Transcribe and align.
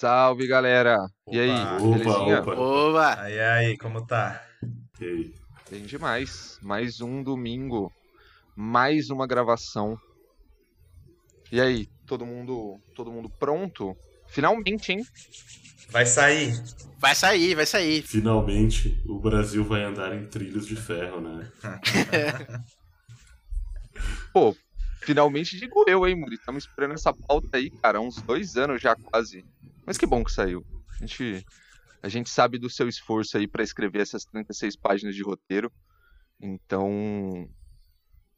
Salve, 0.00 0.46
galera. 0.46 0.96
E 1.30 1.38
aí, 1.38 1.50
Opa. 1.50 1.80
belezinha? 1.82 2.40
Opa, 2.40 2.54
opa. 2.58 3.20
Aí, 3.20 3.38
aí, 3.38 3.76
como 3.76 4.06
tá? 4.06 4.42
E 4.98 5.04
aí? 5.04 5.34
Bem 5.70 5.84
demais. 5.84 6.58
Mais 6.62 7.02
um 7.02 7.22
domingo, 7.22 7.92
mais 8.56 9.10
uma 9.10 9.26
gravação. 9.26 10.00
E 11.52 11.60
aí, 11.60 11.86
todo 12.06 12.24
mundo, 12.24 12.80
todo 12.94 13.12
mundo 13.12 13.28
pronto? 13.28 13.94
Finalmente, 14.26 14.90
hein? 14.90 15.04
Vai 15.90 16.06
sair. 16.06 16.54
Vai 16.98 17.14
sair, 17.14 17.54
vai 17.54 17.66
sair. 17.66 18.00
Finalmente 18.00 18.98
o 19.04 19.18
Brasil 19.18 19.62
vai 19.64 19.84
andar 19.84 20.16
em 20.16 20.24
trilhos 20.24 20.66
de 20.66 20.76
ferro, 20.76 21.20
né? 21.20 21.46
Pô, 24.32 24.56
finalmente 25.02 25.58
digo 25.58 25.84
eu, 25.86 26.08
hein, 26.08 26.14
Muri? 26.16 26.36
Estamos 26.36 26.64
esperando 26.64 26.94
essa 26.94 27.12
pauta 27.12 27.58
aí, 27.58 27.68
cara, 27.68 27.98
há 27.98 28.00
uns 28.00 28.16
dois 28.22 28.56
anos 28.56 28.80
já 28.80 28.96
quase. 28.96 29.44
Mas 29.90 29.98
que 29.98 30.06
bom 30.06 30.22
que 30.22 30.30
saiu. 30.30 30.64
A 30.88 31.04
gente, 31.04 31.44
a 32.00 32.08
gente 32.08 32.30
sabe 32.30 32.60
do 32.60 32.70
seu 32.70 32.88
esforço 32.88 33.36
aí 33.36 33.48
pra 33.48 33.64
escrever 33.64 34.02
essas 34.02 34.24
36 34.24 34.76
páginas 34.76 35.16
de 35.16 35.22
roteiro. 35.24 35.68
Então, 36.40 37.50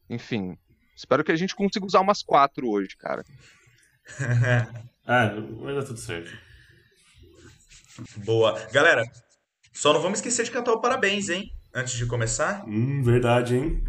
enfim, 0.09 0.57
espero 0.95 1.23
que 1.23 1.31
a 1.31 1.35
gente 1.35 1.55
consiga 1.55 1.85
usar 1.85 1.99
umas 1.99 2.23
quatro 2.23 2.67
hoje, 2.67 2.97
cara. 2.97 3.23
Ah, 5.05 5.27
vai 5.61 5.75
dar 5.75 5.83
tudo 5.83 5.99
certo. 5.99 6.31
Boa. 8.23 8.57
Galera, 8.71 9.03
só 9.73 9.91
não 9.91 10.01
vamos 10.01 10.19
esquecer 10.19 10.45
de 10.45 10.51
cantar 10.51 10.71
o 10.71 10.79
parabéns, 10.79 11.27
hein? 11.27 11.51
Antes 11.75 11.95
de 11.95 12.05
começar, 12.05 12.65
Hum, 12.65 13.03
verdade, 13.03 13.57
hein? 13.57 13.83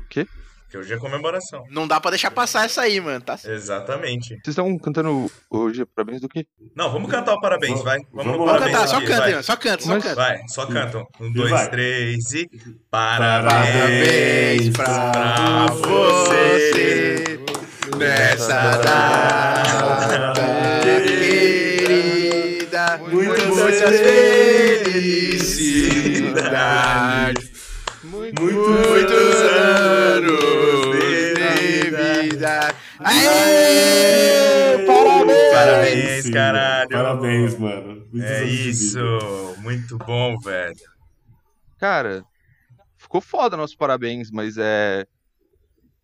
Que 0.74 0.78
hoje 0.78 0.92
é 0.92 0.96
comemoração. 0.98 1.62
Não 1.70 1.86
dá 1.86 2.00
pra 2.00 2.10
deixar 2.10 2.32
passar 2.32 2.64
essa 2.64 2.82
aí, 2.82 3.00
mano. 3.00 3.20
Tá? 3.20 3.38
Exatamente. 3.44 4.30
Vocês 4.30 4.48
estão 4.48 4.76
cantando 4.76 5.30
hoje 5.48 5.84
parabéns 5.94 6.20
do 6.20 6.28
quê? 6.28 6.44
Não, 6.74 6.90
vamos 6.90 7.08
cantar 7.08 7.34
o 7.34 7.40
parabéns, 7.40 7.70
Vamos- 7.78 7.84
vai. 7.84 8.00
Vamos, 8.12 8.32
vamos 8.32 8.46
parabéns 8.46 8.72
cantar, 8.76 8.88
só 8.88 9.00
canta. 9.00 9.42
Só 9.44 9.56
canta, 9.56 9.82
só 9.84 9.92
canta. 10.00 10.14
Vai, 10.16 10.40
só 10.48 10.66
cantam. 10.66 11.06
Um, 11.20 11.32
dois, 11.32 11.50
vai. 11.50 11.70
três 11.70 12.32
e. 12.32 12.50
Parabéns 12.90 14.70
Parabéns 14.70 14.76
pra 14.76 15.12
pra 15.12 15.66
você 15.74 17.38
nessa 17.96 18.78
data 18.78 20.34
querida. 21.04 22.98
Muitas 23.12 23.46
Muitas 23.46 24.00
felicidades. 26.14 27.54
Muito, 28.02 28.40
Muitos 28.42 29.34
anos 29.40 30.63
Aê! 33.00 34.86
Parabéns! 34.86 35.52
Parabéns, 35.52 36.30
caralho. 36.30 36.88
Parabéns, 36.90 37.58
mano. 37.58 38.06
Muitos 38.12 38.30
É 38.30 38.44
isso. 38.44 38.98
vida. 38.98 39.60
Muito 39.62 39.98
bom, 39.98 40.38
velho. 40.38 40.74
Cara, 41.78 42.24
ficou 42.96 43.20
foda 43.20 43.56
nosso 43.56 43.76
parabéns, 43.76 44.30
mas 44.30 44.56
é. 44.58 45.06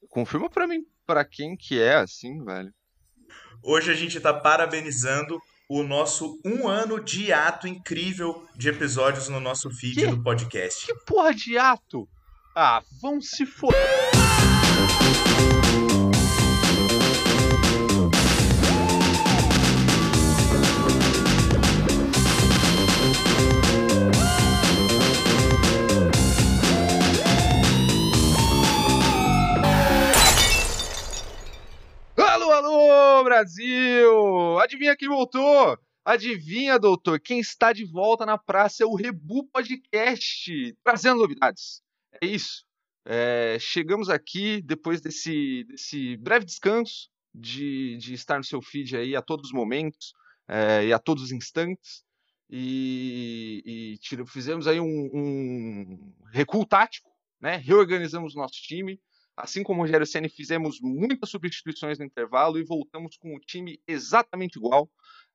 Confirma 0.08 0.48
pra 0.50 0.66
mim 0.66 0.82
pra 1.06 1.24
quem 1.24 1.56
que 1.56 1.80
é 1.80 1.94
assim, 1.96 2.42
velho. 2.44 2.72
Hoje 3.62 3.90
a 3.90 3.94
gente 3.94 4.18
tá 4.20 4.32
parabenizando 4.34 5.38
o 5.68 5.82
nosso 5.82 6.40
um 6.44 6.66
ano 6.66 6.98
de 7.02 7.32
ato 7.32 7.68
incrível 7.68 8.44
de 8.56 8.68
episódios 8.68 9.28
no 9.28 9.38
nosso 9.38 9.70
feed 9.70 10.00
Que? 10.00 10.06
do 10.08 10.20
podcast. 10.22 10.86
Que 10.86 10.94
porra 11.04 11.32
de 11.34 11.56
ato? 11.56 12.08
Ah, 12.56 12.82
vão 13.00 13.20
se 13.20 13.46
foder. 13.46 13.78
Brasil! 33.40 34.58
Adivinha 34.60 34.94
quem 34.94 35.08
voltou? 35.08 35.78
Adivinha, 36.04 36.78
doutor? 36.78 37.18
Quem 37.18 37.40
está 37.40 37.72
de 37.72 37.86
volta 37.86 38.26
na 38.26 38.36
praça 38.36 38.82
é 38.82 38.86
o 38.86 38.94
Rebu 38.94 39.46
Podcast, 39.46 40.76
trazendo 40.84 41.20
novidades. 41.20 41.80
É 42.20 42.26
isso. 42.26 42.66
É, 43.02 43.56
chegamos 43.58 44.10
aqui 44.10 44.60
depois 44.60 45.00
desse, 45.00 45.64
desse 45.64 46.18
breve 46.18 46.44
descanso 46.44 47.08
de, 47.34 47.96
de 47.96 48.12
estar 48.12 48.36
no 48.36 48.44
seu 48.44 48.60
feed 48.60 48.94
aí 48.94 49.16
a 49.16 49.22
todos 49.22 49.46
os 49.46 49.52
momentos 49.54 50.12
é, 50.46 50.88
e 50.88 50.92
a 50.92 50.98
todos 50.98 51.22
os 51.22 51.32
instantes. 51.32 52.04
E, 52.50 53.98
e 54.04 54.26
fizemos 54.26 54.66
aí 54.66 54.78
um, 54.78 55.10
um 55.14 56.14
recuo 56.30 56.66
tático, 56.66 57.10
né? 57.40 57.56
reorganizamos 57.56 58.34
nosso 58.34 58.60
time. 58.60 59.00
Assim 59.42 59.62
como 59.62 59.80
o 59.80 59.84
Rogério 59.84 60.06
Ceni 60.06 60.28
fizemos 60.28 60.78
muitas 60.80 61.30
substituições 61.30 61.98
no 61.98 62.04
intervalo 62.04 62.58
e 62.58 62.64
voltamos 62.64 63.16
com 63.16 63.34
o 63.34 63.40
time 63.40 63.80
exatamente 63.86 64.56
igual 64.58 64.90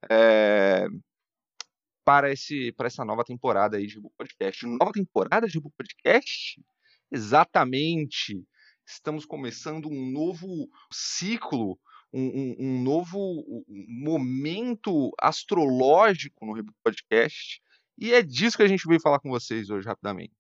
é, 0.09 0.85
para, 2.05 2.31
esse, 2.31 2.71
para 2.73 2.87
essa 2.87 3.03
nova 3.03 3.23
temporada 3.23 3.77
aí 3.77 3.87
de 3.87 3.95
Rebu 3.95 4.11
Podcast. 4.17 4.65
Nova 4.67 4.91
temporada 4.91 5.47
de 5.47 5.55
Rebu 5.55 5.71
Podcast? 5.77 6.61
Exatamente. 7.11 8.43
Estamos 8.85 9.25
começando 9.25 9.89
um 9.89 10.11
novo 10.11 10.69
ciclo, 10.91 11.79
um, 12.13 12.21
um- 12.27 12.55
um 12.59 12.83
novo 12.83 13.65
momento 13.87 15.11
astrológico 15.19 16.45
no 16.45 16.53
Rebu 16.53 16.71
Podcast. 16.83 17.59
E 17.97 18.13
é 18.13 18.21
disso 18.21 18.57
que 18.57 18.63
a 18.63 18.67
gente 18.67 18.87
veio 18.87 19.01
falar 19.01 19.19
com 19.19 19.29
vocês 19.29 19.69
hoje 19.69 19.87
rapidamente. 19.87 20.35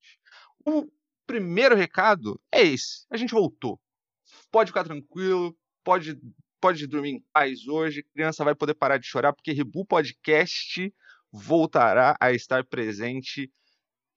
O 0.65 0.87
primeiro 1.25 1.75
recado 1.75 2.39
é 2.51 2.61
esse: 2.63 3.05
a 3.09 3.17
gente 3.17 3.33
voltou. 3.33 3.79
Pode 4.51 4.71
ficar 4.71 4.83
tranquilo, 4.83 5.55
pode, 5.83 6.19
pode 6.59 6.87
dormir 6.87 7.11
em 7.11 7.25
paz 7.33 7.67
hoje. 7.67 8.03
Criança 8.13 8.43
vai 8.43 8.55
poder 8.55 8.73
parar 8.73 8.97
de 8.97 9.05
chorar, 9.05 9.33
porque 9.33 9.51
Rebu 9.51 9.85
Podcast 9.85 10.93
voltará 11.31 12.15
a 12.19 12.31
estar 12.31 12.63
presente 12.65 13.51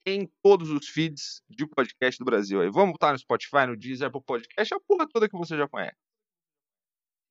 em 0.06 0.30
todos 0.42 0.70
os 0.70 0.88
feeds 0.88 1.42
de 1.50 1.66
podcast 1.66 2.18
do 2.18 2.24
Brasil. 2.24 2.60
Aí 2.62 2.70
vamos 2.70 2.92
botar 2.92 3.12
no 3.12 3.18
Spotify, 3.18 3.66
no 3.66 3.76
Deezer, 3.76 4.08
Apple 4.08 4.22
Podcast, 4.24 4.72
a 4.72 4.80
porra 4.80 5.06
toda 5.06 5.28
que 5.28 5.36
você 5.36 5.56
já 5.56 5.68
conhece. 5.68 5.96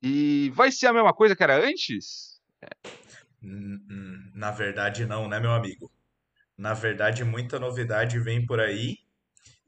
E 0.01 0.51
vai 0.53 0.71
ser 0.71 0.87
a 0.87 0.93
mesma 0.93 1.13
coisa 1.13 1.35
que 1.35 1.43
era 1.43 1.57
antes? 1.57 2.39
Hum, 3.41 4.31
Na 4.35 4.51
verdade, 4.51 5.05
não, 5.05 5.27
né, 5.27 5.39
meu 5.39 5.51
amigo? 5.51 5.91
Na 6.55 6.73
verdade, 6.73 7.23
muita 7.23 7.59
novidade 7.59 8.19
vem 8.19 8.45
por 8.45 8.59
aí. 8.59 8.97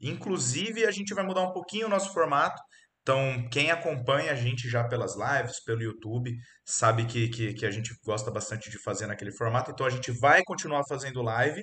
Inclusive, 0.00 0.86
a 0.86 0.90
gente 0.90 1.14
vai 1.14 1.24
mudar 1.24 1.42
um 1.42 1.52
pouquinho 1.52 1.86
o 1.86 1.90
nosso 1.90 2.12
formato. 2.12 2.60
Então, 3.02 3.48
quem 3.50 3.70
acompanha 3.70 4.32
a 4.32 4.34
gente 4.34 4.68
já 4.68 4.84
pelas 4.84 5.14
lives, 5.16 5.62
pelo 5.64 5.82
YouTube, 5.82 6.32
sabe 6.64 7.06
que, 7.06 7.28
que, 7.28 7.54
que 7.54 7.66
a 7.66 7.70
gente 7.70 7.92
gosta 8.04 8.30
bastante 8.30 8.70
de 8.70 8.80
fazer 8.82 9.06
naquele 9.06 9.32
formato. 9.32 9.70
Então, 9.70 9.86
a 9.86 9.90
gente 9.90 10.12
vai 10.12 10.42
continuar 10.44 10.82
fazendo 10.88 11.22
live. 11.22 11.62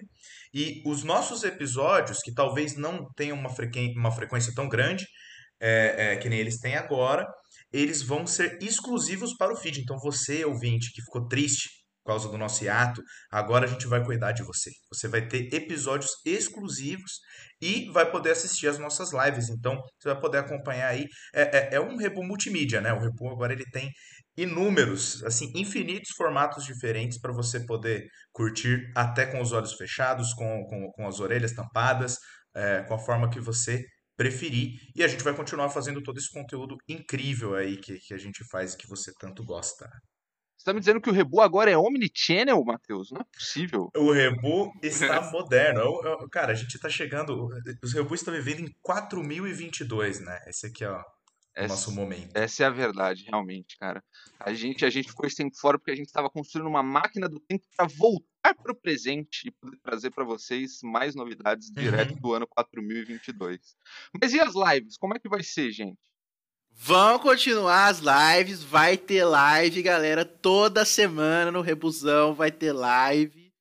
E 0.54 0.82
os 0.86 1.04
nossos 1.04 1.44
episódios, 1.44 2.20
que 2.20 2.34
talvez 2.34 2.76
não 2.76 3.08
tenham 3.16 3.38
uma, 3.38 3.50
frequen 3.50 3.94
uma 3.98 4.12
frequência 4.12 4.52
tão 4.56 4.68
grande, 4.68 5.06
é, 5.60 6.14
é, 6.14 6.18
que 6.18 6.28
nem 6.30 6.40
eles 6.40 6.60
têm 6.60 6.76
agora, 6.76 7.26
eles 7.72 8.02
vão 8.02 8.26
ser 8.26 8.58
exclusivos 8.62 9.36
para 9.38 9.54
o 9.54 9.56
feed. 9.56 9.80
Então, 9.82 9.98
você, 10.00 10.44
ouvinte, 10.44 10.92
que 10.92 11.02
ficou 11.02 11.28
triste 11.28 11.70
causa 12.08 12.30
do 12.30 12.38
nosso 12.38 12.64
hiato, 12.64 13.02
agora 13.32 13.66
a 13.66 13.70
gente 13.70 13.86
vai 13.88 14.04
cuidar 14.04 14.32
de 14.32 14.44
você. 14.44 14.72
Você 14.92 15.08
vai 15.08 15.28
ter 15.28 15.54
episódios 15.54 16.12
exclusivos 16.26 17.20
e 17.62 17.92
vai 17.92 18.10
poder 18.10 18.32
assistir 18.32 18.68
as 18.68 18.80
nossas 18.80 19.12
lives. 19.14 19.50
Então, 19.50 19.76
você 20.00 20.10
vai 20.10 20.20
poder 20.20 20.40
acompanhar 20.40 20.88
aí. 20.88 21.06
É, 21.34 21.42
é, 21.42 21.76
é 21.76 21.80
um 21.80 21.98
Rebu 21.98 22.24
multimídia, 22.24 22.82
né? 22.82 22.94
O 22.94 23.00
Rebu 23.00 23.30
agora 23.30 23.54
ele 23.54 23.66
tem 23.72 23.92
inúmeros, 24.38 25.24
assim, 25.24 25.52
infinitos 25.56 26.12
formatos 26.16 26.64
diferentes 26.64 27.20
para 27.20 27.34
você 27.34 27.66
poder 27.66 28.08
curtir 28.32 28.92
até 28.96 29.26
com 29.26 29.42
os 29.42 29.52
olhos 29.52 29.74
fechados, 29.74 30.34
com, 30.34 30.64
com, 30.66 30.92
com 30.92 31.08
as 31.08 31.20
orelhas 31.20 31.54
tampadas, 31.54 32.18
é, 32.56 32.84
com 32.84 32.94
a 32.94 33.00
forma 33.00 33.30
que 33.30 33.40
você 33.40 33.84
preferir. 34.16 34.72
E 34.96 35.04
a 35.04 35.08
gente 35.08 35.24
vai 35.24 35.36
continuar 35.36 35.70
fazendo 35.70 36.02
todo 36.02 36.18
esse 36.18 36.32
conteúdo 36.32 36.76
incrível 36.88 37.56
aí 37.56 37.78
que, 37.78 38.00
que 38.00 38.14
a 38.14 38.18
gente 38.18 38.44
faz 38.50 38.74
e 38.74 38.78
que 38.78 38.88
você 38.88 39.12
tanto 39.20 39.44
gosta. 39.44 39.88
Você 40.58 40.66
tá 40.66 40.74
me 40.74 40.80
dizendo 40.80 41.00
que 41.00 41.10
o 41.10 41.14
Rebu 41.14 41.40
agora 41.40 41.70
é 41.70 41.78
omnichannel, 41.78 42.64
Matheus? 42.66 43.12
Não 43.12 43.22
é 43.22 43.24
possível. 43.26 43.90
O 43.96 44.12
Rebu 44.12 44.72
está 44.82 45.22
moderno. 45.32 45.80
Eu- 45.82 46.02
eu- 46.22 46.30
cara, 46.30 46.52
a 46.52 46.56
gente 46.56 46.78
tá 46.80 46.90
chegando. 46.90 47.48
Os 47.84 47.94
Rebu 47.94 48.16
estão 48.16 48.34
vivendo 48.34 48.62
em 48.62 48.76
4022, 48.82 50.20
né? 50.20 50.40
Esse 50.48 50.68
aqui 50.68 50.84
é 50.84 50.90
ó, 50.90 51.00
o 51.00 51.04
Essa, 51.56 51.68
nosso 51.70 51.92
momento. 51.92 52.36
essa 52.36 52.64
é 52.64 52.66
a 52.66 52.72
verdade, 52.72 53.24
realmente, 53.24 53.78
cara. 53.78 54.04
A 54.40 54.54
gente, 54.54 54.84
a 54.86 54.90
gente 54.90 55.10
ficou 55.10 55.26
esse 55.28 55.38
tempo 55.38 55.56
fora 55.58 55.78
porque 55.78 55.92
a 55.92 55.96
gente 55.96 56.08
estava 56.08 56.30
construindo 56.30 56.68
uma 56.68 56.84
máquina 56.84 57.30
do 57.30 57.40
tempo 57.40 57.64
para 57.76 57.88
voltar 57.88 58.56
para 58.62 58.72
o 58.72 58.76
presente 58.76 59.48
e 59.48 59.52
poder 59.52 59.78
trazer 59.84 60.10
para 60.12 60.24
vocês 60.24 60.80
mais 60.84 61.14
novidades 61.16 61.70
direto 61.72 62.16
do 62.16 62.34
ano 62.34 62.48
4022. 62.48 63.60
Mas 64.22 64.34
e 64.34 64.40
as 64.40 64.54
lives? 64.56 64.98
Como 64.98 65.16
é 65.16 65.20
que 65.20 65.30
vai 65.30 65.44
ser, 65.44 65.72
gente? 65.72 66.00
Vão 66.80 67.18
continuar 67.18 67.88
as 67.88 68.00
lives, 68.00 68.64
vai 68.64 68.96
ter 68.96 69.26
live, 69.26 69.82
galera. 69.82 70.24
Toda 70.24 70.86
semana 70.86 71.52
no 71.52 71.62
Rebusão 71.62 72.36
vai 72.36 72.52
ter 72.52 72.72
live. 72.72 73.52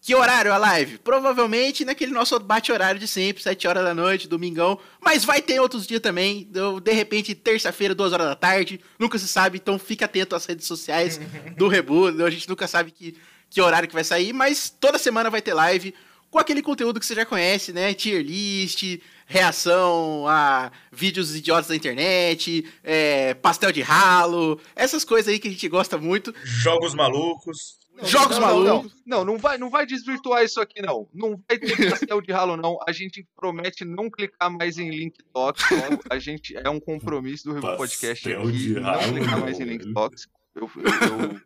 Que 0.00 0.14
horário 0.14 0.52
a 0.52 0.56
live? 0.56 0.98
Provavelmente 0.98 1.84
naquele 1.84 2.12
nosso 2.12 2.38
bate-horário 2.38 3.00
de 3.00 3.08
sempre, 3.08 3.42
7 3.42 3.66
horas 3.66 3.82
da 3.82 3.92
noite, 3.92 4.28
domingão. 4.28 4.78
Mas 5.00 5.24
vai 5.24 5.42
ter 5.42 5.58
outros 5.58 5.84
dias 5.84 6.00
também. 6.00 6.48
De 6.82 6.92
repente, 6.92 7.34
terça-feira, 7.34 7.94
2 7.94 8.12
horas 8.12 8.28
da 8.28 8.36
tarde. 8.36 8.80
Nunca 8.98 9.18
se 9.18 9.26
sabe, 9.26 9.58
então 9.58 9.78
fica 9.78 10.04
atento 10.04 10.36
às 10.36 10.46
redes 10.46 10.66
sociais 10.66 11.18
do 11.56 11.66
Rebu. 11.68 12.06
A 12.24 12.30
gente 12.30 12.48
nunca 12.48 12.68
sabe 12.68 12.92
que, 12.92 13.16
que 13.50 13.60
horário 13.60 13.88
que 13.88 13.94
vai 13.94 14.04
sair, 14.04 14.32
mas 14.32 14.70
toda 14.70 14.96
semana 14.96 15.28
vai 15.28 15.42
ter 15.42 15.54
live 15.54 15.92
com 16.34 16.40
aquele 16.40 16.60
conteúdo 16.62 16.98
que 16.98 17.06
você 17.06 17.14
já 17.14 17.24
conhece, 17.24 17.72
né? 17.72 17.94
Tier 17.94 18.20
list, 18.20 19.00
reação 19.24 20.26
a 20.26 20.72
vídeos 20.90 21.34
idiotas 21.34 21.68
da 21.68 21.76
internet, 21.76 22.68
é, 22.82 23.34
pastel 23.34 23.70
de 23.70 23.80
ralo, 23.82 24.60
essas 24.74 25.04
coisas 25.04 25.32
aí 25.32 25.38
que 25.38 25.46
a 25.46 25.50
gente 25.52 25.68
gosta 25.68 25.96
muito. 25.96 26.34
Jogos 26.44 26.92
malucos. 26.92 27.78
Não, 27.96 28.04
Jogos 28.04 28.38
não, 28.40 28.46
malucos. 28.48 28.92
Não, 29.06 29.18
não, 29.18 29.24
não 29.34 29.38
vai, 29.38 29.56
não 29.58 29.70
vai 29.70 29.86
desvirtuar 29.86 30.42
isso 30.42 30.60
aqui, 30.60 30.82
não. 30.82 31.08
Não 31.14 31.40
vai 31.48 31.56
ter 31.56 31.88
pastel 31.90 32.20
de 32.20 32.32
ralo, 32.32 32.56
não. 32.56 32.76
A 32.88 32.90
gente 32.90 33.24
promete 33.36 33.84
não 33.84 34.10
clicar 34.10 34.50
mais 34.50 34.76
em 34.76 34.90
link 34.90 35.22
tóxico. 35.32 35.74
A 36.10 36.18
gente 36.18 36.56
é 36.56 36.68
um 36.68 36.80
compromisso 36.80 37.44
do 37.44 37.54
Review 37.54 37.76
Podcast 37.76 38.32
aqui. 38.32 38.68
Não 38.70 38.82
ralo, 38.82 39.12
clicar 39.14 39.40
mais 39.40 39.60
em 39.60 39.64
link 39.64 39.92
tóxico. 39.92 40.32
Eu, 40.56 40.68
eu- 40.76 41.30
eu 41.30 41.40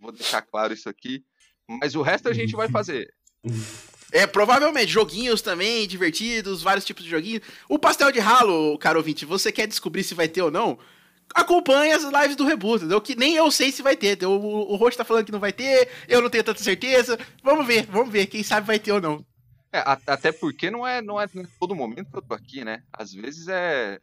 vou 0.00 0.10
deixar 0.10 0.42
claro 0.42 0.74
isso 0.74 0.88
aqui. 0.88 1.22
Mas 1.80 1.94
o 1.94 2.02
resto 2.02 2.28
a 2.28 2.32
gente 2.32 2.56
vai 2.56 2.68
fazer. 2.72 3.08
É, 4.10 4.26
provavelmente, 4.26 4.90
joguinhos 4.90 5.42
também, 5.42 5.86
divertidos, 5.86 6.62
vários 6.62 6.84
tipos 6.84 7.04
de 7.04 7.10
joguinhos. 7.10 7.42
O 7.68 7.78
pastel 7.78 8.10
de 8.10 8.18
ralo, 8.18 8.78
caro 8.78 8.98
ouvinte, 8.98 9.26
você 9.26 9.52
quer 9.52 9.66
descobrir 9.66 10.02
se 10.02 10.14
vai 10.14 10.26
ter 10.28 10.40
ou 10.42 10.50
não? 10.50 10.78
Acompanhe 11.34 11.92
as 11.92 12.04
lives 12.04 12.36
do 12.36 12.46
Reboot, 12.46 12.78
entendeu? 12.78 13.00
Que 13.02 13.14
nem 13.14 13.34
eu 13.34 13.50
sei 13.50 13.70
se 13.70 13.82
vai 13.82 13.94
ter. 13.96 14.24
O, 14.24 14.30
o 14.32 14.76
Roxo 14.76 14.96
tá 14.96 15.04
falando 15.04 15.26
que 15.26 15.32
não 15.32 15.38
vai 15.38 15.52
ter, 15.52 15.90
eu 16.08 16.22
não 16.22 16.30
tenho 16.30 16.42
tanta 16.42 16.62
certeza. 16.62 17.18
Vamos 17.42 17.66
ver, 17.66 17.84
vamos 17.86 18.10
ver, 18.10 18.26
quem 18.26 18.42
sabe 18.42 18.66
vai 18.66 18.78
ter 18.78 18.92
ou 18.92 19.00
não. 19.00 19.24
É, 19.70 19.80
a- 19.80 20.00
até 20.06 20.32
porque 20.32 20.70
não 20.70 20.86
é, 20.86 21.02
não 21.02 21.20
é 21.20 21.26
todo 21.60 21.74
momento 21.74 22.10
que 22.10 22.16
eu 22.16 22.22
tô 22.22 22.32
aqui, 22.32 22.64
né? 22.64 22.82
Às 22.92 23.12
vezes 23.12 23.46
é. 23.48 23.98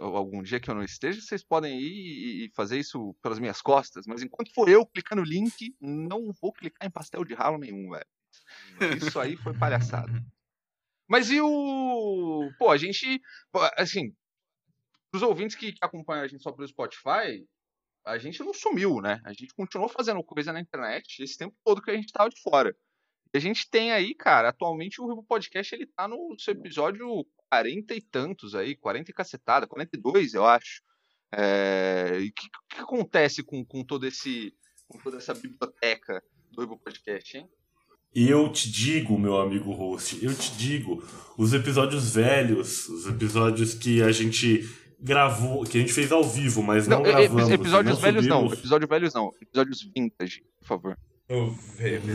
Algum 0.00 0.42
dia 0.42 0.58
que 0.58 0.70
eu 0.70 0.74
não 0.74 0.82
esteja, 0.82 1.20
vocês 1.20 1.42
podem 1.44 1.78
ir 1.78 1.84
e 1.84 2.44
e 2.46 2.50
fazer 2.54 2.78
isso 2.78 3.14
pelas 3.22 3.38
minhas 3.38 3.60
costas, 3.60 4.06
mas 4.06 4.22
enquanto 4.22 4.52
for 4.54 4.66
eu 4.66 4.86
clicando 4.86 5.20
no 5.20 5.28
link, 5.28 5.74
não 5.78 6.32
vou 6.40 6.52
clicar 6.54 6.86
em 6.86 6.90
pastel 6.90 7.22
de 7.22 7.34
ralo 7.34 7.58
nenhum, 7.58 7.90
velho. 7.90 8.06
Isso 8.96 9.18
aí 9.18 9.36
foi 9.36 9.54
palhaçada. 9.54 10.12
Mas 11.08 11.30
e 11.30 11.40
o. 11.40 12.50
Pô, 12.58 12.70
a 12.70 12.76
gente. 12.76 13.20
Assim, 13.76 14.14
os 15.12 15.22
ouvintes 15.22 15.56
que 15.56 15.74
acompanham 15.80 16.24
a 16.24 16.28
gente 16.28 16.42
só 16.42 16.52
pelo 16.52 16.68
Spotify, 16.68 17.46
a 18.04 18.18
gente 18.18 18.42
não 18.42 18.52
sumiu, 18.52 19.00
né? 19.00 19.20
A 19.24 19.32
gente 19.32 19.54
continuou 19.54 19.88
fazendo 19.88 20.22
coisa 20.22 20.52
na 20.52 20.60
internet 20.60 21.22
esse 21.22 21.36
tempo 21.36 21.56
todo 21.64 21.82
que 21.82 21.90
a 21.90 21.94
gente 21.94 22.12
tava 22.12 22.28
de 22.28 22.40
fora. 22.40 22.76
E 23.32 23.36
a 23.36 23.40
gente 23.40 23.68
tem 23.70 23.92
aí, 23.92 24.14
cara, 24.14 24.48
atualmente 24.48 25.00
o 25.00 25.06
Rebo 25.06 25.22
Podcast 25.22 25.74
ele 25.74 25.86
tá 25.86 26.08
no 26.08 26.34
seu 26.38 26.54
episódio 26.54 27.26
40 27.50 27.94
e 27.94 28.00
tantos 28.00 28.54
aí, 28.54 28.74
40 28.74 29.10
e 29.10 29.14
cacetada, 29.14 29.66
42, 29.66 30.34
eu 30.34 30.46
acho. 30.46 30.82
É, 31.32 32.18
E 32.20 32.28
o 32.28 32.32
que, 32.32 32.48
que 32.70 32.80
acontece 32.80 33.42
com, 33.42 33.64
com 33.64 33.84
todo 33.84 34.06
esse 34.06 34.54
com 34.86 34.98
toda 34.98 35.18
essa 35.18 35.34
biblioteca 35.34 36.22
do 36.50 36.62
Rebo 36.62 36.78
Podcast, 36.78 37.36
hein? 37.36 37.50
Eu 38.14 38.48
te 38.48 38.70
digo, 38.70 39.18
meu 39.18 39.38
amigo 39.38 39.72
host, 39.72 40.18
eu 40.22 40.34
te 40.34 40.52
digo, 40.56 41.02
os 41.36 41.52
episódios 41.52 42.14
velhos, 42.14 42.88
os 42.88 43.06
episódios 43.06 43.74
que 43.74 44.02
a 44.02 44.10
gente 44.10 44.68
gravou, 45.00 45.64
que 45.64 45.78
a 45.78 45.80
gente 45.80 45.92
fez 45.92 46.10
ao 46.10 46.24
vivo, 46.24 46.62
mas 46.62 46.88
não, 46.88 46.98
Não, 46.98 47.04
gravamos. 47.04 47.50
episódios 47.50 47.94
não 47.94 48.02
velhos 48.02 48.26
não, 48.26 48.36
subimos. 48.40 48.58
episódios 48.58 48.88
velhos 48.90 49.14
não, 49.14 49.32
episódios 49.40 49.88
vintage, 49.94 50.42
por 50.60 50.66
favor. 50.66 50.98
Oh, 51.30 51.52
é, 51.78 52.00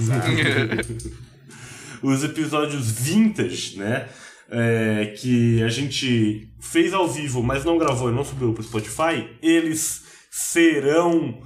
os 2.01 2.23
episódios 2.23 2.91
vintage, 2.91 3.77
né? 3.77 4.09
é, 4.49 5.13
que 5.17 5.63
a 5.63 5.69
gente 5.69 6.49
fez 6.59 6.93
ao 6.93 7.07
vivo, 7.07 7.41
mas 7.41 7.63
não 7.65 7.77
gravou 7.77 8.09
e 8.09 8.13
não 8.13 8.23
subiu 8.23 8.53
pro 8.53 8.63
Spotify, 8.63 9.27
eles 9.41 10.03
serão 10.29 11.41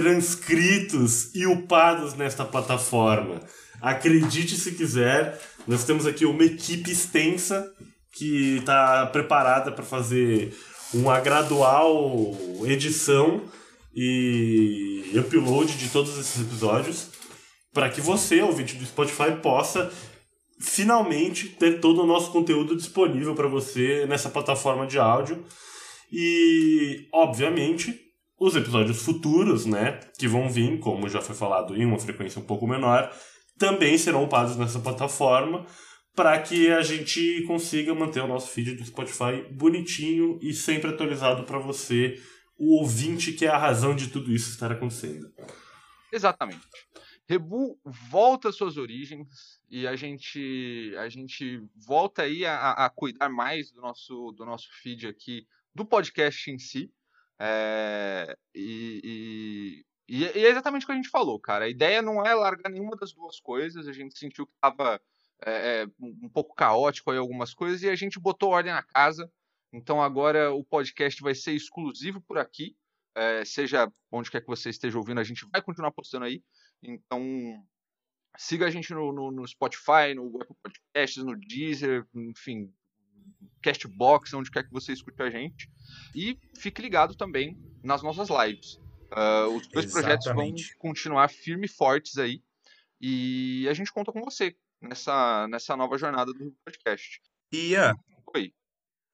transcritos 0.00 1.34
e 1.34 1.44
upados 1.44 2.14
nesta 2.14 2.44
plataforma. 2.44 3.40
Acredite 3.80 4.56
se 4.56 4.72
quiser, 4.72 5.40
nós 5.66 5.84
temos 5.84 6.06
aqui 6.06 6.24
uma 6.24 6.44
equipe 6.44 6.90
extensa 6.90 7.68
que 8.12 8.58
está 8.58 9.06
preparada 9.06 9.72
para 9.72 9.84
fazer 9.84 10.56
uma 10.94 11.18
gradual 11.20 12.36
edição 12.64 13.42
e 13.94 15.12
upload 15.16 15.76
de 15.76 15.88
todos 15.88 16.16
esses 16.16 16.40
episódios 16.40 17.08
para 17.74 17.90
que 17.90 18.00
você, 18.00 18.40
ouvinte 18.40 18.76
do 18.76 18.86
Spotify, 18.86 19.32
possa 19.42 19.90
finalmente 20.60 21.48
ter 21.48 21.80
todo 21.80 22.02
o 22.02 22.06
nosso 22.06 22.30
conteúdo 22.30 22.76
disponível 22.76 23.34
para 23.34 23.48
você 23.48 24.06
nessa 24.06 24.28
plataforma 24.28 24.86
de 24.86 24.98
áudio. 24.98 25.44
E, 26.10 27.06
obviamente, 27.12 28.07
os 28.38 28.54
episódios 28.54 29.02
futuros, 29.02 29.66
né, 29.66 29.98
que 30.18 30.28
vão 30.28 30.48
vir, 30.48 30.78
como 30.78 31.08
já 31.08 31.20
foi 31.20 31.34
falado, 31.34 31.76
em 31.76 31.84
uma 31.84 31.98
frequência 31.98 32.40
um 32.40 32.44
pouco 32.44 32.66
menor, 32.66 33.12
também 33.58 33.98
serão 33.98 34.24
upados 34.24 34.56
nessa 34.56 34.78
plataforma 34.78 35.66
para 36.14 36.40
que 36.40 36.70
a 36.70 36.82
gente 36.82 37.44
consiga 37.46 37.94
manter 37.94 38.20
o 38.20 38.26
nosso 38.26 38.50
feed 38.50 38.74
do 38.74 38.84
Spotify 38.84 39.42
bonitinho 39.52 40.38
e 40.42 40.52
sempre 40.52 40.90
atualizado 40.90 41.44
para 41.44 41.58
você, 41.58 42.20
o 42.56 42.80
ouvinte 42.80 43.32
que 43.32 43.46
é 43.46 43.48
a 43.48 43.58
razão 43.58 43.94
de 43.94 44.08
tudo 44.08 44.32
isso 44.32 44.50
estar 44.50 44.70
acontecendo. 44.70 45.32
Exatamente. 46.12 46.66
Rebu 47.28 47.78
volta 47.84 48.48
às 48.48 48.56
suas 48.56 48.76
origens 48.76 49.60
e 49.70 49.86
a 49.86 49.94
gente 49.94 50.94
a 50.98 51.08
gente 51.08 51.62
volta 51.76 52.22
aí 52.22 52.44
a, 52.46 52.70
a 52.70 52.90
cuidar 52.90 53.28
mais 53.28 53.70
do 53.70 53.82
nosso 53.82 54.32
do 54.32 54.46
nosso 54.46 54.68
feed 54.82 55.06
aqui 55.06 55.46
do 55.74 55.84
podcast 55.84 56.50
em 56.50 56.58
si 56.58 56.90
É, 57.40 58.36
e, 58.54 59.84
e, 60.08 60.24
e 60.24 60.24
é 60.24 60.50
exatamente 60.50 60.84
o 60.84 60.86
que 60.86 60.92
a 60.92 60.96
gente 60.96 61.10
falou, 61.10 61.38
cara. 61.38 61.66
A 61.66 61.68
ideia 61.68 62.02
não 62.02 62.24
é 62.24 62.34
largar 62.34 62.70
nenhuma 62.70 62.96
das 62.96 63.12
duas 63.12 63.40
coisas. 63.40 63.86
A 63.86 63.92
gente 63.92 64.18
sentiu 64.18 64.46
que 64.46 64.54
estava 64.54 65.00
é, 65.44 65.86
um 66.00 66.28
pouco 66.28 66.54
caótico 66.54 67.10
aí 67.10 67.18
algumas 67.18 67.54
coisas 67.54 67.82
e 67.82 67.88
a 67.88 67.94
gente 67.94 68.18
botou 68.18 68.50
ordem 68.50 68.72
na 68.72 68.82
casa. 68.82 69.30
Então 69.72 70.02
agora 70.02 70.52
o 70.52 70.64
podcast 70.64 71.20
vai 71.22 71.34
ser 71.34 71.52
exclusivo 71.52 72.20
por 72.22 72.38
aqui. 72.38 72.76
É, 73.14 73.44
seja 73.44 73.92
onde 74.12 74.30
quer 74.30 74.40
que 74.40 74.46
você 74.46 74.70
esteja 74.70 74.96
ouvindo, 74.96 75.20
a 75.20 75.24
gente 75.24 75.46
vai 75.52 75.60
continuar 75.60 75.90
postando 75.90 76.24
aí. 76.24 76.42
Então, 76.82 77.20
siga 78.36 78.66
a 78.66 78.70
gente 78.70 78.92
no, 78.94 79.12
no, 79.12 79.30
no 79.32 79.46
Spotify, 79.46 80.14
no 80.14 80.40
Apple 80.40 80.56
Podcasts, 80.62 81.24
no 81.24 81.36
Deezer, 81.36 82.06
enfim, 82.14 82.72
Castbox, 83.62 84.32
onde 84.34 84.50
quer 84.50 84.64
que 84.64 84.72
você 84.72 84.92
escute 84.92 85.22
a 85.22 85.30
gente. 85.30 85.68
E 86.14 86.38
fique 86.56 86.82
ligado 86.82 87.14
também 87.14 87.56
nas 87.82 88.02
nossas 88.02 88.28
lives. 88.28 88.74
Uh, 89.10 89.56
os 89.56 89.66
dois 89.68 89.90
projetos 89.90 90.26
vão 90.26 90.44
Exatamente. 90.44 90.76
continuar 90.78 91.28
firme 91.28 91.66
e 91.66 91.70
fortes 91.70 92.18
aí. 92.18 92.42
E 93.00 93.66
a 93.68 93.74
gente 93.74 93.92
conta 93.92 94.12
com 94.12 94.20
você 94.22 94.54
nessa, 94.82 95.46
nessa 95.48 95.76
nova 95.76 95.96
jornada 95.96 96.32
do 96.32 96.52
podcast. 96.64 97.20
Ian, 97.52 97.94
Oi. 98.34 98.52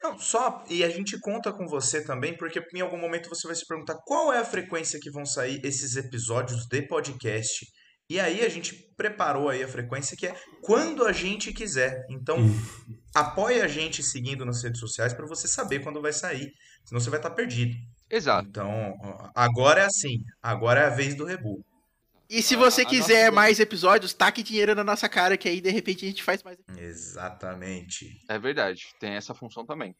não, 0.02 0.18
só. 0.18 0.64
E 0.68 0.82
a 0.82 0.90
gente 0.90 1.18
conta 1.20 1.52
com 1.52 1.66
você 1.66 2.04
também, 2.04 2.36
porque 2.36 2.64
em 2.74 2.80
algum 2.80 2.98
momento 2.98 3.28
você 3.28 3.46
vai 3.46 3.54
se 3.54 3.66
perguntar 3.66 3.96
qual 4.04 4.32
é 4.32 4.38
a 4.38 4.44
frequência 4.44 4.98
que 5.00 5.10
vão 5.10 5.24
sair 5.24 5.60
esses 5.64 5.96
episódios 5.96 6.66
de 6.66 6.82
podcast. 6.82 7.66
E 8.14 8.20
aí 8.20 8.44
a 8.44 8.48
gente 8.48 8.72
preparou 8.96 9.48
aí 9.48 9.60
a 9.64 9.66
frequência 9.66 10.16
que 10.16 10.24
é 10.24 10.36
quando 10.62 11.04
a 11.04 11.10
gente 11.10 11.52
quiser. 11.52 12.06
Então, 12.08 12.38
apoie 13.12 13.60
a 13.60 13.66
gente 13.66 14.04
seguindo 14.04 14.44
nas 14.44 14.62
redes 14.62 14.78
sociais 14.78 15.12
para 15.12 15.26
você 15.26 15.48
saber 15.48 15.80
quando 15.80 16.00
vai 16.00 16.12
sair. 16.12 16.52
Senão 16.84 17.00
você 17.00 17.10
vai 17.10 17.18
estar 17.18 17.30
perdido. 17.30 17.74
Exato. 18.08 18.48
Então, 18.48 18.94
agora 19.34 19.80
é 19.80 19.86
assim. 19.86 20.18
Agora 20.40 20.82
é 20.82 20.84
a 20.86 20.90
vez 20.90 21.16
do 21.16 21.24
Rebu. 21.24 21.64
E 22.30 22.40
se 22.40 22.54
A- 22.54 22.58
você 22.58 22.82
a 22.82 22.86
quiser 22.86 23.24
nossa- 23.24 23.32
mais 23.32 23.58
episódios, 23.58 24.14
taque 24.14 24.44
dinheiro 24.44 24.76
na 24.76 24.84
nossa 24.84 25.08
cara, 25.08 25.36
que 25.36 25.48
aí 25.48 25.60
de 25.60 25.70
repente 25.70 26.04
a 26.04 26.08
gente 26.08 26.22
faz 26.22 26.40
mais. 26.44 26.56
Exatamente. 26.78 28.20
É 28.28 28.38
verdade, 28.38 28.94
tem 29.00 29.14
essa 29.14 29.34
função 29.34 29.66
também. 29.66 29.92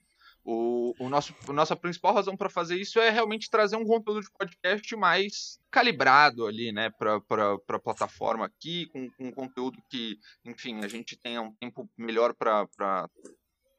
O, 0.45 0.95
o 0.99 1.09
nosso, 1.09 1.35
a 1.49 1.53
nossa 1.53 1.75
principal 1.75 2.15
razão 2.15 2.37
para 2.37 2.51
fazer 2.51 2.77
isso 2.77 3.01
é 3.01 3.09
realmente 3.09 3.49
trazer 3.49 3.77
um 3.77 3.85
conteúdo 3.85 4.21
de 4.21 4.31
podcast 4.31 4.95
mais 4.95 5.59
calibrado 5.71 6.47
ali, 6.47 6.71
né, 6.71 6.91
para 6.99 7.17
a 7.69 7.79
plataforma 7.79 8.45
aqui, 8.45 8.87
com, 8.93 9.11
com 9.13 9.33
conteúdo 9.33 9.83
que, 9.89 10.19
enfim, 10.45 10.85
a 10.85 10.89
gente 10.89 11.17
tenha 11.17 11.41
um 11.41 11.55
tempo 11.55 11.89
melhor 11.97 12.35
para 12.35 13.09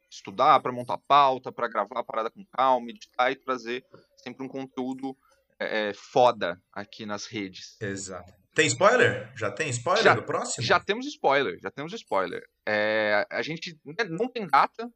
estudar, 0.09 0.59
para 0.59 0.71
montar 0.71 0.97
pauta, 1.07 1.51
para 1.51 1.67
gravar 1.67 1.99
a 1.99 2.03
parada 2.03 2.31
com 2.31 2.43
calma, 2.45 2.89
editar 2.89 3.31
e 3.31 3.35
trazer 3.35 3.85
sempre 4.17 4.43
um 4.43 4.49
conteúdo 4.49 5.15
é, 5.59 5.89
é, 5.89 5.93
foda 5.93 6.59
aqui 6.73 7.05
nas 7.05 7.25
redes. 7.27 7.79
Exato. 7.79 8.33
Tem 8.53 8.67
spoiler? 8.67 9.31
Já 9.35 9.51
tem 9.51 9.69
spoiler 9.69 10.03
Já- 10.03 10.15
do 10.15 10.23
próximo? 10.23 10.65
Já 10.65 10.79
temos 10.79 11.05
spoiler, 11.05 11.59
já 11.61 11.69
temos 11.69 11.93
spoiler. 11.93 12.43
É, 12.65 13.27
a 13.29 13.41
gente 13.41 13.77
né, 13.85 14.05
não 14.09 14.29
tem 14.29 14.47
data, 14.47 14.89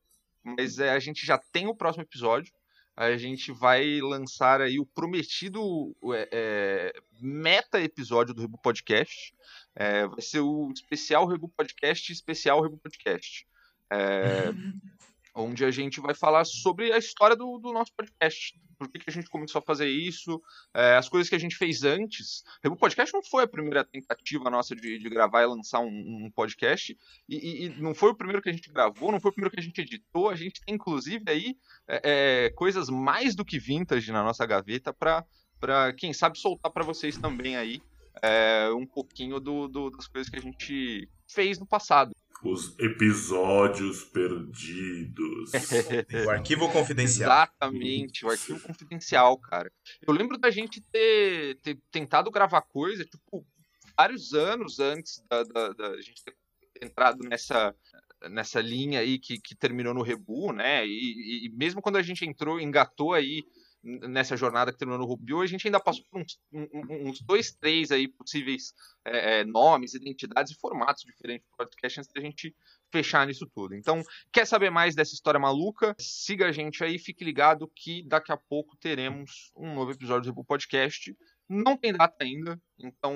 mas 0.58 0.80
é, 0.80 0.92
a 0.92 1.00
gente 1.00 1.26
já 1.26 1.38
tem 1.38 1.68
o 1.68 1.76
próximo 1.76 2.04
episódio. 2.04 2.52
a 2.96 3.18
gente 3.18 3.52
vai 3.52 4.00
lançar 4.02 4.62
aí 4.62 4.80
o 4.80 4.86
prometido 4.86 5.96
é, 6.14 6.30
é, 6.32 6.94
meta 7.22 7.80
episódio 7.82 8.34
do 8.34 8.42
Rebu 8.42 8.58
Podcast. 8.62 9.34
É, 9.76 10.06
vai 10.08 10.22
ser 10.22 10.42
o 10.42 10.72
especial 10.72 11.26
Rebu 11.26 11.50
Podcast, 11.50 12.12
especial 12.12 12.62
Rebu 12.62 12.78
Podcast. 12.78 13.48
É, 13.92 14.52
onde 15.40 15.64
a 15.64 15.72
gente 15.72 16.00
vai 16.00 16.14
falar 16.14 16.46
sobre 16.46 16.92
a 16.92 16.98
história 16.98 17.36
do, 17.36 17.58
do 17.58 17.72
nosso 17.72 17.94
podcast. 17.94 18.60
Por 18.78 18.90
que, 18.90 19.00
que, 19.00 19.10
a 19.10 19.14
gente 19.14 19.30
começou 19.30 19.60
a 19.60 19.62
fazer 19.62 19.90
isso, 19.90 20.42
é, 20.74 20.96
as 20.96 21.10
coisas 21.10 21.30
que 21.30 21.36
a 21.36 21.40
gente 21.40 21.56
fez 21.56 21.84
antes. 21.84 22.44
O 22.66 22.76
podcast 22.76 23.14
não 23.14 23.22
foi 23.22 23.44
a 23.44 23.48
primeira 23.48 23.84
tentativa 23.84 24.50
nossa 24.50 24.76
de, 24.76 24.98
de 24.98 25.10
gravar 25.10 25.44
e 25.44 25.48
lançar 25.48 25.80
um, 25.80 26.26
um 26.26 26.32
podcast, 26.32 26.98
e, 27.28 27.66
e, 27.66 27.70
não 27.82 27.94
foi 27.94 28.12
o 28.12 28.16
primeiro 28.16 28.42
que 28.42 28.50
a 28.50 28.54
gente 28.54 28.72
gravou, 28.72 29.12
não 29.12 29.20
foi 29.20 29.32
o 29.32 29.34
primeiro 29.34 29.54
que 29.54 29.60
a 29.60 29.64
gente 29.64 29.82
editou. 29.82 30.30
A 30.30 30.36
gente 30.36 30.62
tem, 30.62 30.76
inclusive, 30.76 31.24
aí 31.28 31.58
é, 31.88 32.02
é, 32.46 32.50
coisas 32.52 32.90
mais 32.90 33.36
do 33.36 33.44
que 33.44 33.60
vintage 33.60 34.12
na 34.12 34.24
nossa 34.24 34.46
gaveta 34.46 34.94
para, 34.94 35.94
quem 35.98 36.14
sabe, 36.14 36.38
soltar 36.38 36.72
para 36.72 36.86
vocês 36.86 37.18
também 37.18 37.58
aí 37.58 37.82
é, 38.22 38.70
um 38.72 38.86
pouquinho 38.86 39.40
do, 39.40 39.68
do, 39.68 39.90
das 39.90 40.08
coisas 40.08 40.30
que 40.30 40.38
a 40.38 40.42
gente 40.42 41.10
fez 41.28 41.60
no 41.60 41.66
passado. 41.66 42.12
Os 42.44 42.78
episódios 42.80 44.06
perdidos. 44.06 45.52
o 46.26 46.30
arquivo 46.30 46.72
confidencial. 46.72 47.30
Exatamente, 47.30 48.26
o 48.26 48.30
arquivo 48.30 48.60
confidencial, 48.62 49.38
cara. 49.38 49.72
Eu 50.08 50.14
lembro 50.14 50.38
da 50.38 50.50
gente 50.50 50.82
ter, 50.92 51.60
ter 51.62 51.78
tentado 51.92 52.32
gravar 52.32 52.62
coisa, 52.62 53.04
tipo, 53.04 53.46
vários 53.98 54.34
anos 54.34 54.80
antes 54.80 55.22
da, 55.30 55.44
da, 55.44 55.70
da 55.74 56.02
gente 56.02 56.24
ter 56.24 56.34
entrado 56.82 57.20
nessa, 57.28 57.76
nessa 58.30 58.62
linha 58.62 59.00
aí 59.02 59.20
que, 59.20 59.40
que 59.40 59.56
terminou 59.56 59.94
no 59.94 60.02
Rebu, 60.02 60.54
né? 60.54 60.86
E, 60.86 61.48
e, 61.48 61.50
mesmo 61.50 61.82
quando 61.82 61.98
a 61.98 62.02
gente 62.02 62.26
entrou, 62.26 62.60
engatou 62.60 63.14
aí 63.14 63.44
nessa 63.84 64.36
jornada 64.36 64.72
que 64.72 64.78
terminou 64.78 65.00
no 65.00 65.06
Rubio, 65.06 65.42
a 65.42 65.48
gente 65.48 65.68
ainda 65.68 65.80
passou 65.80 66.04
por 66.12 66.22
uns, 66.22 66.40
uns 66.52 67.22
dois, 67.22 67.52
três 67.52 67.92
aí 67.92 68.08
possíveis 68.08 68.74
é, 69.06 69.40
é, 69.40 69.44
nomes, 69.46 69.94
identidades 69.94 70.52
e 70.52 70.60
formatos 70.60 71.04
diferentes 71.04 71.48
do 71.48 71.58
podcast 71.58 72.00
antes 72.00 72.12
da 72.12 72.22
gente 72.22 72.56
fechar 72.92 73.26
nisso 73.26 73.50
tudo. 73.54 73.76
Então, 73.76 74.04
quer 74.32 74.46
saber 74.46 74.70
mais 74.70 74.96
dessa 74.96 75.14
história 75.14 75.40
maluca? 75.40 75.96
Siga 76.00 76.48
a 76.48 76.52
gente 76.52 76.84
aí, 76.84 77.00
fique 77.00 77.24
ligado 77.24 77.72
que 77.74 78.04
daqui 78.08 78.32
a 78.32 78.38
pouco 78.38 78.76
teremos 78.78 79.52
um 79.56 79.74
novo 79.74 79.92
episódio 79.92 80.34
do 80.34 80.44
Podcast. 80.44 81.16
Não 81.48 81.76
tem 81.76 81.94
data 81.94 82.24
ainda, 82.24 82.62
então 82.78 83.16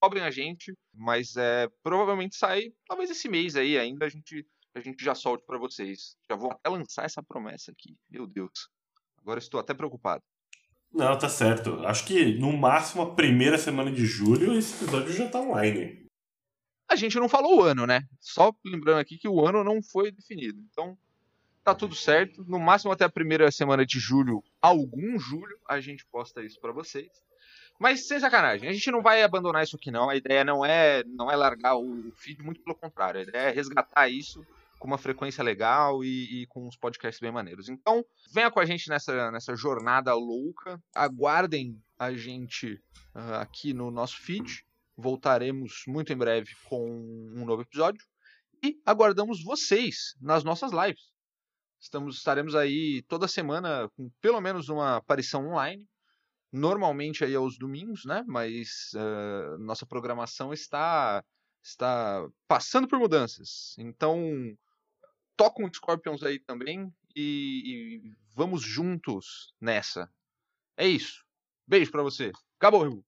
cobrem 0.00 0.22
a 0.22 0.30
gente, 0.30 0.74
mas 0.94 1.36
é, 1.36 1.68
provavelmente 1.82 2.34
sai 2.34 2.72
talvez 2.86 3.10
esse 3.10 3.28
mês 3.28 3.54
aí 3.54 3.76
ainda 3.78 4.06
a 4.06 4.08
gente 4.08 4.46
a 4.74 4.80
gente 4.80 5.02
já 5.02 5.14
solte 5.14 5.44
para 5.46 5.58
vocês. 5.58 6.16
Já 6.28 6.36
vou 6.36 6.52
até 6.52 6.68
lançar 6.68 7.06
essa 7.06 7.22
promessa 7.22 7.70
aqui. 7.70 7.96
Meu 8.10 8.26
Deus. 8.26 8.68
Agora 9.26 9.40
estou 9.40 9.58
até 9.58 9.74
preocupado. 9.74 10.22
Não, 10.92 11.18
tá 11.18 11.28
certo. 11.28 11.84
Acho 11.84 12.06
que 12.06 12.38
no 12.38 12.56
máximo 12.56 13.02
a 13.02 13.12
primeira 13.12 13.58
semana 13.58 13.90
de 13.90 14.06
julho 14.06 14.56
esse 14.56 14.84
episódio 14.84 15.12
já 15.12 15.28
tá 15.28 15.40
online. 15.40 16.06
A 16.88 16.94
gente 16.94 17.18
não 17.18 17.28
falou 17.28 17.58
o 17.58 17.62
ano, 17.64 17.88
né? 17.88 18.04
Só 18.20 18.54
lembrando 18.64 19.00
aqui 19.00 19.18
que 19.18 19.28
o 19.28 19.44
ano 19.44 19.64
não 19.64 19.82
foi 19.82 20.12
definido. 20.12 20.60
Então, 20.70 20.96
tá 21.64 21.74
tudo 21.74 21.96
certo. 21.96 22.44
No 22.44 22.60
máximo 22.60 22.92
até 22.92 23.04
a 23.04 23.10
primeira 23.10 23.50
semana 23.50 23.84
de 23.84 23.98
julho, 23.98 24.44
algum 24.62 25.18
julho, 25.18 25.58
a 25.68 25.80
gente 25.80 26.06
posta 26.06 26.40
isso 26.44 26.60
para 26.60 26.70
vocês. 26.70 27.10
Mas 27.80 28.06
sem 28.06 28.20
sacanagem, 28.20 28.68
a 28.68 28.72
gente 28.72 28.92
não 28.92 29.02
vai 29.02 29.24
abandonar 29.24 29.64
isso 29.64 29.74
aqui 29.74 29.90
não. 29.90 30.08
A 30.08 30.14
ideia 30.14 30.44
não 30.44 30.64
é 30.64 31.02
não 31.02 31.28
é 31.28 31.34
largar 31.34 31.76
o 31.76 32.12
feed, 32.12 32.44
muito 32.44 32.60
pelo 32.60 32.76
contrário. 32.76 33.18
A 33.18 33.24
ideia 33.24 33.48
é 33.48 33.50
resgatar 33.50 34.08
isso 34.08 34.46
com 34.78 34.86
uma 34.86 34.98
frequência 34.98 35.42
legal 35.42 36.04
e, 36.04 36.42
e, 36.42 36.46
com 36.46 36.66
uns 36.66 36.76
podcasts 36.76 37.20
bem 37.20 37.32
maneiros. 37.32 37.68
Então, 37.68 38.04
venha 38.32 38.50
com 38.50 38.60
a 38.60 38.66
gente 38.66 38.88
nessa, 38.88 39.30
nessa 39.30 39.56
jornada 39.56 40.14
louca. 40.14 40.80
Aguardem 40.94 41.80
a 41.98 42.12
gente 42.12 42.74
uh, 43.14 43.34
aqui 43.40 43.72
no 43.72 43.90
nosso 43.90 44.20
feed. 44.20 44.64
Voltaremos 44.96 45.84
muito 45.86 46.12
em 46.12 46.16
breve 46.16 46.54
com 46.64 46.84
um 46.88 47.44
novo 47.44 47.62
episódio. 47.62 48.04
E 48.62 48.80
aguardamos 48.84 49.42
vocês 49.42 50.14
nas 50.20 50.44
nossas 50.44 50.72
lives. 50.72 51.12
Estamos, 51.80 52.16
estaremos 52.16 52.54
aí 52.54 53.02
toda 53.02 53.28
semana 53.28 53.90
com 53.96 54.10
pelo 54.20 54.40
menos 54.40 54.68
uma 54.68 54.96
aparição 54.96 55.48
online. 55.48 55.86
Normalmente 56.52 57.24
aí 57.24 57.34
aos 57.34 57.58
domingos, 57.58 58.04
né? 58.04 58.24
Mas 58.26 58.92
uh, 58.94 59.58
nossa 59.58 59.84
programação 59.86 60.52
está 60.52 61.22
está 61.62 62.26
passando 62.46 62.86
por 62.86 62.98
mudanças. 62.98 63.74
Então, 63.78 64.56
toca 65.36 65.62
um 65.62 65.72
Scorpions 65.72 66.22
aí 66.22 66.38
também 66.38 66.92
e, 67.14 68.02
e 68.04 68.14
vamos 68.34 68.62
juntos 68.62 69.52
nessa. 69.60 70.10
É 70.76 70.86
isso. 70.86 71.24
Beijo 71.66 71.90
para 71.90 72.02
você. 72.02 72.32
Acabou, 72.58 72.84
Ribu. 72.84 73.04